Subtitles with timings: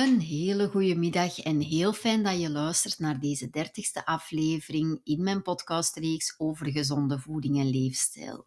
[0.00, 5.22] Een hele goede middag en heel fijn dat je luistert naar deze dertigste aflevering in
[5.22, 8.46] mijn podcastreeks over gezonde voeding en leefstijl.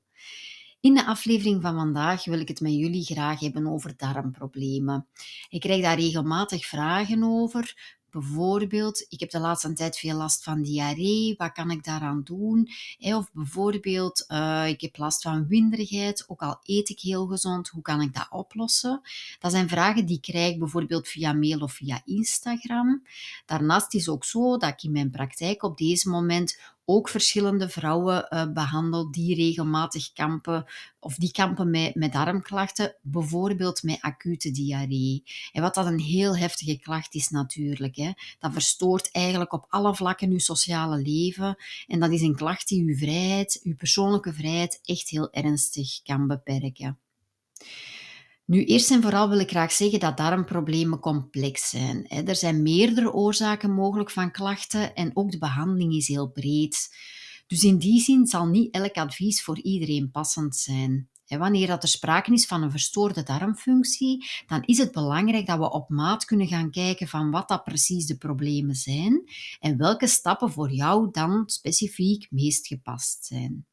[0.79, 5.07] In de aflevering van vandaag wil ik het met jullie graag hebben over darmproblemen.
[5.50, 10.61] Ik krijg daar regelmatig vragen over, Bijvoorbeeld, ik heb de laatste tijd veel last van
[10.61, 12.70] diarree, wat kan ik daaraan doen?
[13.00, 17.82] Of bijvoorbeeld, uh, ik heb last van winderigheid, ook al eet ik heel gezond, hoe
[17.82, 19.02] kan ik dat oplossen?
[19.39, 23.04] Dat zijn vragen die ik krijg bijvoorbeeld via mail of via Instagram.
[23.46, 28.28] Daarnaast is ook zo dat ik in mijn praktijk op deze moment ook verschillende vrouwen
[28.29, 30.65] uh, behandel die regelmatig kampen
[31.00, 35.23] of die kampen met, met darmklachten, bijvoorbeeld met acute diarree.
[35.52, 37.95] En wat dat een heel heftige klacht is natuurlijk.
[37.95, 38.11] Hè.
[38.39, 41.58] Dat verstoort eigenlijk op alle vlakken uw sociale leven.
[41.88, 46.27] En dat is een klacht die uw vrijheid, uw persoonlijke vrijheid, echt heel ernstig kan
[46.27, 46.97] beperken.
[48.45, 52.08] Nu, eerst en vooral wil ik graag zeggen dat darmproblemen complex zijn.
[52.08, 56.95] Er zijn meerdere oorzaken mogelijk van klachten en ook de behandeling is heel breed.
[57.47, 61.08] Dus in die zin zal niet elk advies voor iedereen passend zijn.
[61.27, 65.89] Wanneer er sprake is van een verstoorde darmfunctie, dan is het belangrijk dat we op
[65.89, 69.23] maat kunnen gaan kijken van wat dat precies de problemen zijn
[69.59, 73.66] en welke stappen voor jou dan specifiek meest gepast zijn.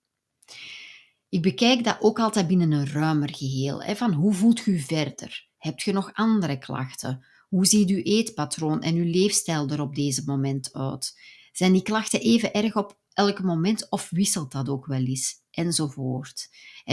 [1.31, 3.83] Ik bekijk dat ook altijd binnen een ruimer geheel.
[3.83, 5.49] Hè, van hoe voelt u verder?
[5.59, 7.25] Hebt je nog andere klachten?
[7.49, 11.21] Hoe ziet uw eetpatroon en uw leefstijl er op deze moment uit?
[11.53, 15.39] Zijn die klachten even erg op elk moment of wisselt dat ook wel eens?
[15.51, 16.49] Enzovoort.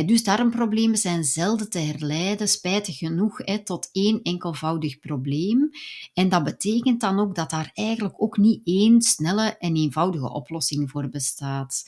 [0.05, 5.69] Dus darmproblemen zijn zelden te herleiden, spijtig genoeg, tot één enkelvoudig probleem.
[6.13, 10.89] En dat betekent dan ook dat daar eigenlijk ook niet één snelle en eenvoudige oplossing
[10.89, 11.83] voor bestaat.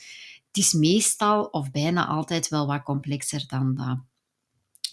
[0.50, 3.98] Het is meestal of bijna altijd wel wat complexer dan dat.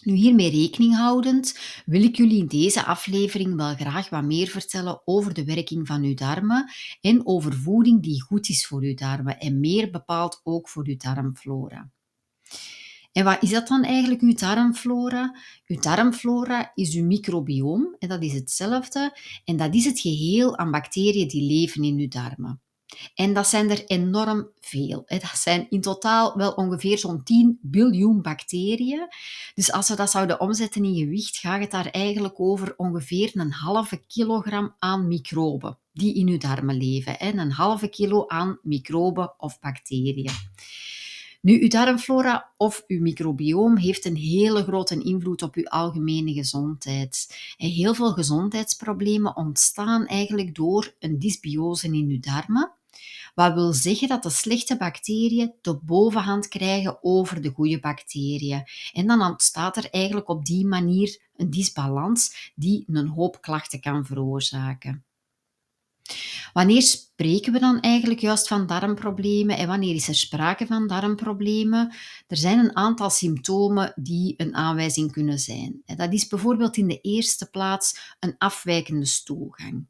[0.02, 5.02] Nu hiermee rekening houdend, wil ik jullie in deze aflevering wel graag wat meer vertellen
[5.04, 6.70] over de werking van uw darmen
[7.00, 10.96] en over voeding die goed is voor uw darmen en meer bepaald ook voor uw
[10.96, 11.90] darmflora.
[13.12, 15.36] En wat is dat dan eigenlijk, uw darmflora?
[15.66, 20.70] Uw darmflora is uw microbioom en dat is hetzelfde en dat is het geheel aan
[20.70, 22.60] bacteriën die leven in uw darmen.
[23.14, 25.02] En dat zijn er enorm veel.
[25.06, 29.08] Dat zijn in totaal wel ongeveer zo'n 10 biljoen bacteriën.
[29.54, 33.52] Dus als we dat zouden omzetten in gewicht, gaat het daar eigenlijk over ongeveer een
[33.52, 37.38] halve kilogram aan microben die in uw darmen leven.
[37.38, 40.30] Een halve kilo aan microben of bacteriën.
[41.40, 47.38] Nu, uw darmflora of uw microbioom heeft een hele grote invloed op uw algemene gezondheid.
[47.56, 52.77] Heel veel gezondheidsproblemen ontstaan eigenlijk door een dysbiose in uw darmen.
[53.34, 58.62] Wat wil zeggen dat de slechte bacteriën de bovenhand krijgen over de goede bacteriën.
[58.92, 64.06] En dan ontstaat er eigenlijk op die manier een disbalans die een hoop klachten kan
[64.06, 65.04] veroorzaken.
[66.52, 71.94] Wanneer spreken we dan eigenlijk juist van darmproblemen en wanneer is er sprake van darmproblemen?
[72.26, 75.82] Er zijn een aantal symptomen die een aanwijzing kunnen zijn.
[75.84, 79.86] Dat is bijvoorbeeld in de eerste plaats een afwijkende stoelgang.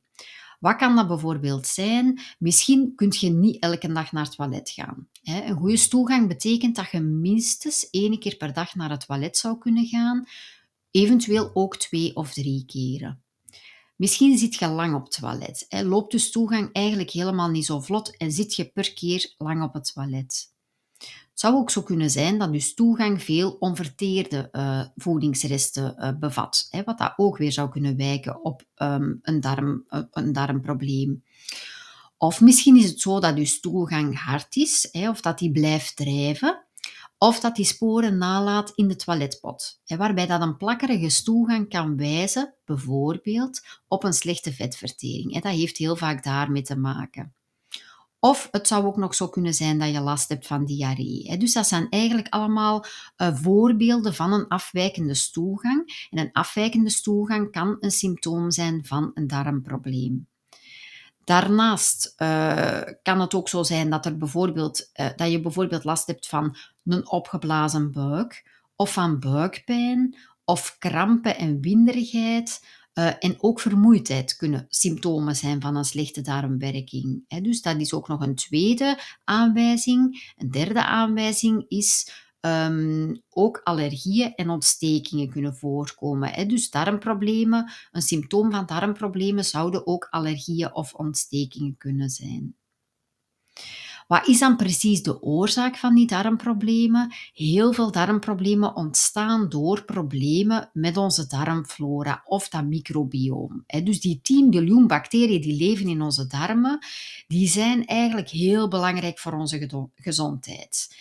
[0.59, 2.21] Wat kan dat bijvoorbeeld zijn?
[2.39, 5.09] Misschien kun je niet elke dag naar het toilet gaan.
[5.23, 9.59] Een goede stoelgang betekent dat je minstens één keer per dag naar het toilet zou
[9.59, 10.27] kunnen gaan,
[10.91, 13.23] eventueel ook twee of drie keren.
[13.97, 15.67] Misschien zit je lang op het toilet.
[15.69, 19.73] Loopt de stoelgang eigenlijk helemaal niet zo vlot en zit je per keer lang op
[19.73, 20.57] het toilet.
[21.39, 26.67] Het zou ook zo kunnen zijn dat dus toegang veel onverteerde uh, voedingsresten uh, bevat,
[26.71, 31.25] hè, wat dat ook weer zou kunnen wijken op um, een, darm, uh, een darmprobleem.
[32.17, 35.97] Of misschien is het zo dat uw stoelgang hard is, hè, of dat die blijft
[35.97, 36.65] drijven,
[37.19, 41.97] of dat die sporen nalaat in de toiletpot, hè, waarbij dat een plakkerige stoelgang kan
[41.97, 45.33] wijzen, bijvoorbeeld, op een slechte vetvertering.
[45.43, 47.33] Dat heeft heel vaak daarmee te maken.
[48.21, 51.37] Of het zou ook nog zo kunnen zijn dat je last hebt van diarree.
[51.37, 52.85] Dus dat zijn eigenlijk allemaal
[53.17, 56.09] uh, voorbeelden van een afwijkende stoelgang.
[56.11, 60.27] En een afwijkende stoelgang kan een symptoom zijn van een darmprobleem.
[61.25, 66.07] Daarnaast uh, kan het ook zo zijn dat, er bijvoorbeeld, uh, dat je bijvoorbeeld last
[66.07, 72.65] hebt van een opgeblazen buik, of van buikpijn, of krampen en winderigheid,
[72.99, 77.25] uh, en ook vermoeidheid kunnen symptomen zijn van een slechte darmwerking.
[77.43, 80.33] dus dat is ook nog een tweede aanwijzing.
[80.37, 86.49] Een derde aanwijzing is um, ook allergieën en ontstekingen kunnen voorkomen.
[86.49, 92.58] Dus darmproblemen, een symptoom van darmproblemen zouden ook allergieën of ontstekingen kunnen zijn.
[94.09, 97.13] Wat is dan precies de oorzaak van die darmproblemen?
[97.35, 103.65] Heel veel darmproblemen ontstaan door problemen met onze darmflora of dat microbioom.
[103.85, 106.79] Dus die 10 biljoen bacteriën die leven in onze darmen,
[107.27, 110.97] die zijn eigenlijk heel belangrijk voor onze gezondheid.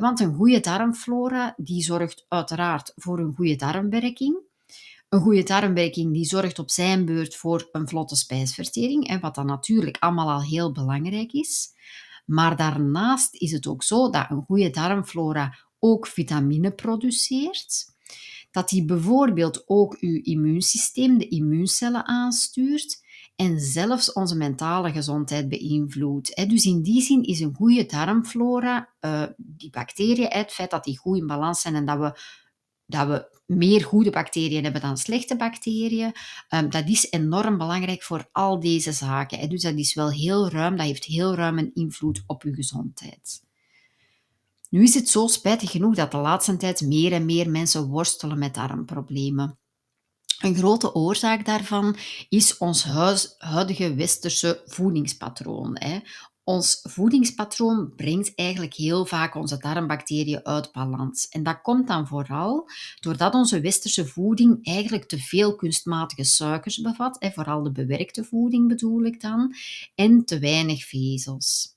[0.00, 4.36] Want een goede darmflora die zorgt uiteraard voor een goede darmwerking.
[5.08, 9.96] Een goede darmwerking die zorgt op zijn beurt voor een vlotte spijsvertering, wat dan natuurlijk
[10.00, 11.72] allemaal al heel belangrijk is.
[12.30, 17.84] Maar daarnaast is het ook zo dat een goede darmflora ook vitamine produceert.
[18.50, 23.02] Dat die bijvoorbeeld ook uw immuunsysteem, de immuuncellen aanstuurt
[23.36, 26.48] en zelfs onze mentale gezondheid beïnvloedt.
[26.48, 30.98] Dus in die zin is een goede darmflora, uh, die bacteriën, het feit dat die
[30.98, 32.18] goed in balans zijn en dat we,
[32.86, 36.12] dat we meer goede bacteriën hebben dan slechte bacteriën.
[36.54, 39.48] Um, dat is enorm belangrijk voor al deze zaken.
[39.48, 43.42] Dus dat is wel heel ruim, dat heeft heel ruim een invloed op uw gezondheid.
[44.70, 48.38] Nu is het zo spijtig genoeg dat de laatste tijd meer en meer mensen worstelen
[48.38, 49.58] met darmproblemen.
[50.40, 51.96] Een grote oorzaak daarvan
[52.28, 52.84] is ons
[53.38, 55.76] huidige westerse voedingspatroon.
[56.50, 61.28] Ons voedingspatroon brengt eigenlijk heel vaak onze darmbacteriën uit balans.
[61.28, 62.68] En dat komt dan vooral
[63.00, 68.68] doordat onze westerse voeding eigenlijk te veel kunstmatige suikers bevat, en vooral de bewerkte voeding
[68.68, 69.54] bedoel ik dan,
[69.94, 71.76] en te weinig vezels.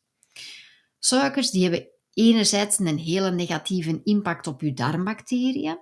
[0.99, 5.79] Suikers die hebben enerzijds een hele negatieve impact op je darmbacteriën.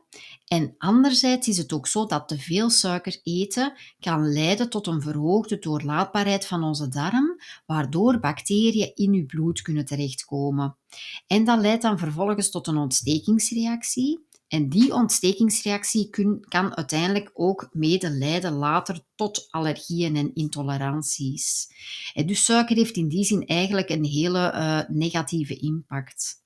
[0.48, 5.02] En anderzijds is het ook zo dat te veel suiker eten kan leiden tot een
[5.02, 10.78] verhoogde doorlaatbaarheid van onze darm, waardoor bacteriën in uw bloed kunnen terechtkomen.
[11.28, 14.30] En dat leidt dan vervolgens tot een ontstekingsreactie.
[14.52, 16.10] En die ontstekingsreactie
[16.48, 21.68] kan uiteindelijk ook mede leiden later tot allergieën en intoleranties.
[22.14, 26.44] En dus suiker heeft in die zin eigenlijk een hele uh, negatieve impact.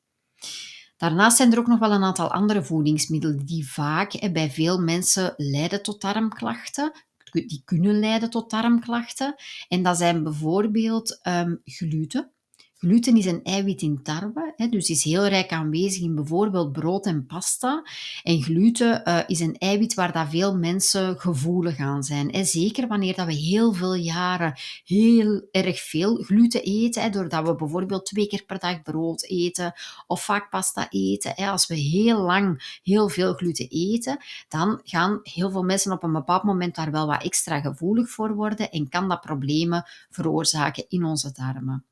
[0.98, 5.34] Daarnaast zijn er ook nog wel een aantal andere voedingsmiddelen die vaak bij veel mensen
[5.38, 6.92] leiden tot darmklachten.
[7.32, 9.36] Die kunnen leiden tot darmklachten.
[9.68, 12.35] En dat zijn bijvoorbeeld um, gluten.
[12.78, 17.06] Gluten is een eiwit in tarwe, hè, dus is heel rijk aanwezig in bijvoorbeeld brood
[17.06, 17.84] en pasta.
[18.24, 22.32] En gluten uh, is een eiwit waar dat veel mensen gevoelig aan zijn.
[22.32, 22.44] Hè.
[22.44, 27.56] Zeker wanneer dat we heel veel jaren heel erg veel gluten eten, hè, doordat we
[27.56, 29.74] bijvoorbeeld twee keer per dag brood eten
[30.08, 31.32] of vaak pasta eten.
[31.36, 31.50] Hè.
[31.50, 34.18] Als we heel lang heel veel gluten eten,
[34.48, 38.36] dan gaan heel veel mensen op een bepaald moment daar wel wat extra gevoelig voor
[38.36, 41.86] worden en kan dat problemen veroorzaken in onze darmen.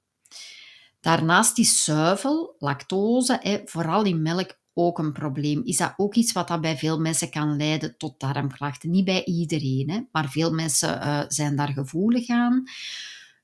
[1.03, 5.61] Daarnaast is zuivel, lactose, vooral in melk, ook een probleem.
[5.63, 8.89] Is dat ook iets wat dat bij veel mensen kan leiden tot darmklachten?
[8.89, 12.63] Niet bij iedereen, maar veel mensen uh, zijn daar gevoelig aan.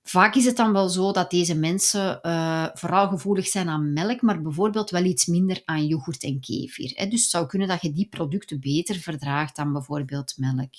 [0.03, 4.21] Vaak is het dan wel zo dat deze mensen uh, vooral gevoelig zijn aan melk,
[4.21, 6.91] maar bijvoorbeeld wel iets minder aan yoghurt en kefir.
[6.95, 7.07] Hè.
[7.07, 10.73] Dus het zou kunnen dat je die producten beter verdraagt dan bijvoorbeeld melk.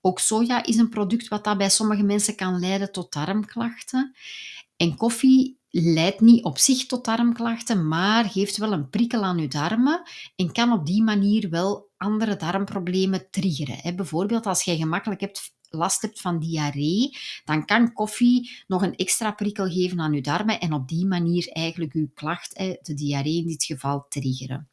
[0.00, 4.14] Ook soja is een product wat dat bij sommige mensen kan leiden tot darmklachten.
[4.76, 9.48] En koffie leidt niet op zich tot darmklachten, maar geeft wel een prikkel aan uw
[9.48, 10.02] darmen
[10.36, 13.96] en kan op die manier wel andere darmproblemen triggeren.
[13.96, 19.32] Bijvoorbeeld als jij gemakkelijk hebt, last hebt van diarree, dan kan koffie nog een extra
[19.32, 23.46] prikkel geven aan uw darmen en op die manier eigenlijk uw klacht, de diarree in
[23.46, 24.68] dit geval, triggeren.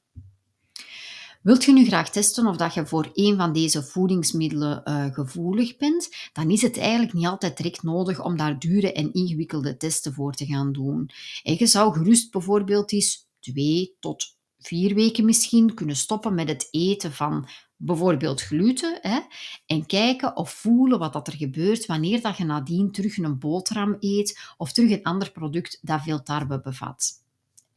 [1.42, 5.78] Wilt je nu graag testen of dat je voor een van deze voedingsmiddelen uh, gevoelig
[5.78, 10.14] bent, dan is het eigenlijk niet altijd direct nodig om daar dure en ingewikkelde testen
[10.14, 11.10] voor te gaan doen.
[11.44, 16.68] En je zou gerust bijvoorbeeld eens twee tot vier weken misschien kunnen stoppen met het
[16.72, 19.20] eten van bijvoorbeeld gluten hè,
[19.66, 23.96] en kijken of voelen wat dat er gebeurt wanneer dat je nadien terug een boterham
[24.00, 27.21] eet of terug een ander product dat veel tarwe bevat.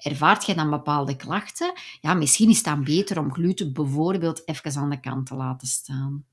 [0.05, 1.73] Ervaart je dan bepaalde klachten?
[2.01, 5.69] Ja, misschien is het dan beter om gluten bijvoorbeeld even aan de kant te laten
[5.69, 6.25] staan.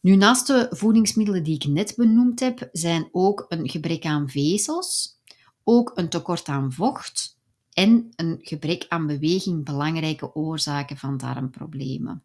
[0.00, 5.18] Nu, naast de voedingsmiddelen die ik net benoemd heb, zijn ook een gebrek aan vezels,
[5.64, 7.38] ook een tekort aan vocht
[7.72, 12.22] en een gebrek aan beweging belangrijke oorzaken van darmproblemen.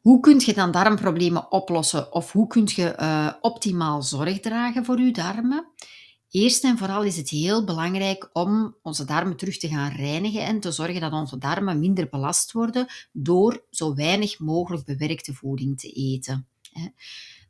[0.00, 5.00] Hoe kun je dan darmproblemen oplossen of hoe kun je uh, optimaal zorg dragen voor
[5.00, 5.66] je darmen?
[6.34, 10.60] Eerst en vooral is het heel belangrijk om onze darmen terug te gaan reinigen en
[10.60, 15.90] te zorgen dat onze darmen minder belast worden door zo weinig mogelijk bewerkte voeding te
[15.90, 16.46] eten.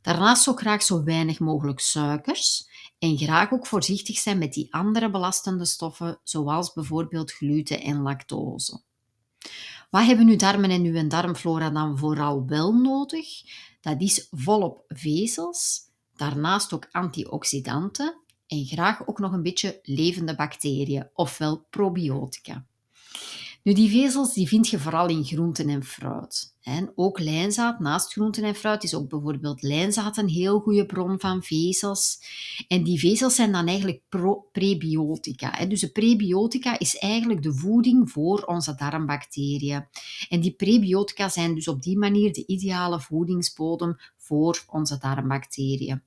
[0.01, 5.09] Daarnaast ook graag zo weinig mogelijk suikers en graag ook voorzichtig zijn met die andere
[5.09, 8.81] belastende stoffen, zoals bijvoorbeeld gluten en lactose.
[9.89, 13.27] Wat hebben uw darmen en uw darmflora dan vooral wel nodig?
[13.81, 15.81] Dat is volop vezels,
[16.15, 22.65] daarnaast ook antioxidanten en graag ook nog een beetje levende bacteriën, ofwel probiotica.
[23.65, 26.55] Nu, die vezels die vind je vooral in groenten en fruit.
[26.61, 31.19] En ook lijnzaad, naast groenten en fruit, is ook bijvoorbeeld lijnzaad een heel goede bron
[31.19, 32.19] van vezels.
[32.67, 34.01] En die vezels zijn dan eigenlijk
[34.51, 35.65] prebiotica.
[35.65, 39.87] Dus de prebiotica is eigenlijk de voeding voor onze darmbacteriën.
[40.29, 46.01] En die prebiotica zijn dus op die manier de ideale voedingsbodem voor onze darmbacteriën.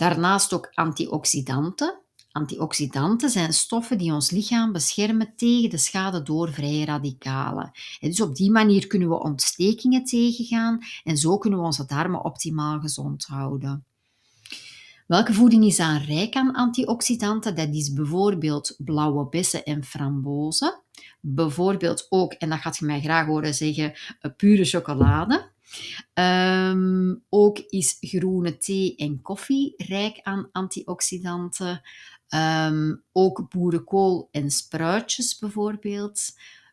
[0.00, 1.98] Daarnaast ook antioxidanten.
[2.32, 7.70] Antioxidanten zijn stoffen die ons lichaam beschermen tegen de schade door vrije radicalen.
[8.00, 12.80] dus op die manier kunnen we ontstekingen tegengaan en zo kunnen we onze darmen optimaal
[12.80, 13.84] gezond houden.
[15.06, 17.54] Welke voeding is dan rijk aan antioxidanten?
[17.54, 20.82] Dat is bijvoorbeeld blauwe bessen en frambozen.
[21.20, 23.92] Bijvoorbeeld ook, en dat gaat je mij graag horen zeggen,
[24.36, 25.49] pure chocolade.
[26.14, 31.82] Ehm, ook is groene thee en koffie rijk aan antioxidanten.
[32.28, 36.32] Ehm, ook boerenkool en spruitjes bijvoorbeeld.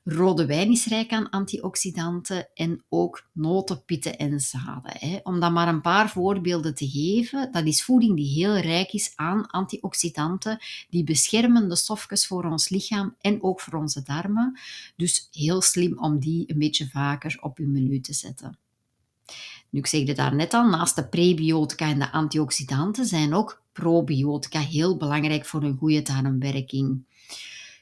[0.09, 4.91] Rode wijn is rijk aan antioxidanten en ook noten, pitten en zaden.
[4.93, 5.19] Hè.
[5.23, 9.11] Om dan maar een paar voorbeelden te geven, dat is voeding die heel rijk is
[9.15, 10.57] aan antioxidanten,
[10.89, 14.59] die beschermende stofjes voor ons lichaam en ook voor onze darmen.
[14.95, 18.57] Dus heel slim om die een beetje vaker op uw menu te zetten.
[19.69, 24.59] Nu, ik zegde daar net al, naast de prebiotica en de antioxidanten zijn ook probiotica
[24.59, 27.05] heel belangrijk voor een goede darmwerking.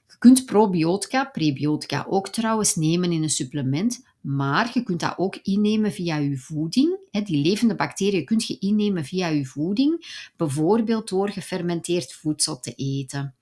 [0.08, 5.36] Je kunt probiotica, prebiotica ook trouwens nemen in een supplement, maar je kunt dat ook
[5.36, 6.98] innemen via je voeding.
[7.12, 13.36] Die levende bacteriën kun je innemen via je voeding, bijvoorbeeld door gefermenteerd voedsel te eten.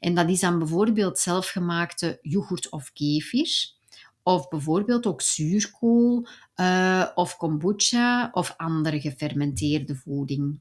[0.00, 3.74] En dat is dan bijvoorbeeld zelfgemaakte yoghurt of kefir.
[4.26, 10.60] Of bijvoorbeeld ook zuurkool uh, of kombucha of andere gefermenteerde voeding.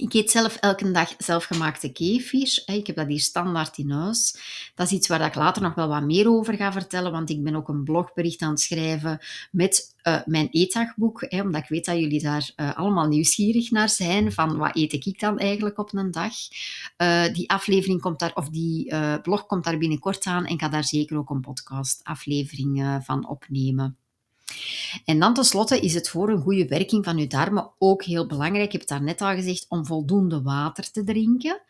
[0.00, 2.62] Ik eet zelf elke dag zelfgemaakte kefir.
[2.66, 4.36] Ik heb dat hier standaard in huis.
[4.74, 7.42] Dat is iets waar ik later nog wel wat meer over ga vertellen, want ik
[7.42, 9.18] ben ook een blogbericht aan het schrijven
[9.50, 14.32] met uh, mijn eetdagboek, omdat ik weet dat jullie daar uh, allemaal nieuwsgierig naar zijn,
[14.32, 16.34] van wat eet ik dan eigenlijk op een dag.
[16.96, 20.68] Uh, die aflevering komt daar, of die blog komt daar binnenkort aan en ik ga
[20.68, 23.96] daar zeker ook een podcast aflevering van opnemen.
[25.04, 28.64] En dan tenslotte is het voor een goede werking van uw darmen ook heel belangrijk,
[28.64, 31.60] ik heb het daarnet al gezegd, om voldoende water te drinken.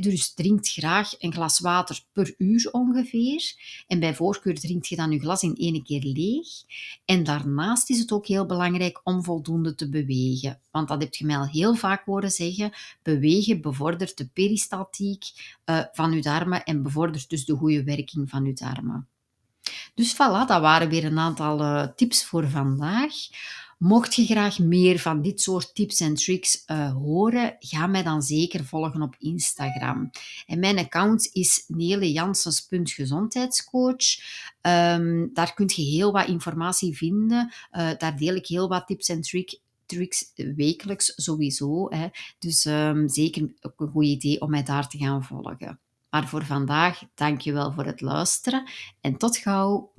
[0.00, 3.52] dus drinkt graag een glas water per uur ongeveer.
[3.86, 6.48] En bij voorkeur drinkt je dan je glas in één keer leeg.
[7.04, 10.60] En daarnaast is het ook heel belangrijk om voldoende te bewegen.
[10.70, 12.72] Want dat heb je mij al heel vaak horen zeggen.
[13.02, 15.24] Bewegen bevordert de peristaltiek
[15.66, 19.08] uh, van uw darmen en bevordert dus de goede werking van uw darmen.
[19.94, 23.12] Dus voilà, dat waren weer een aantal uh, tips voor vandaag.
[23.78, 28.22] Mocht je graag meer van dit soort tips en tricks uh, horen, ga mij dan
[28.22, 30.10] zeker volgen op Instagram.
[30.46, 34.18] En mijn account is nelejanssens.gezondheidscoach.
[34.62, 37.52] Um, daar kun je heel wat informatie vinden.
[37.72, 39.20] Uh, daar deel ik heel wat tips en
[39.86, 41.90] tricks wekelijks sowieso.
[41.90, 42.08] Hè.
[42.38, 45.80] Dus um, zeker ook een goed idee om mij daar te gaan volgen.
[46.10, 49.92] Maar voor vandaag, dank je wel voor het luisteren en tot gauw.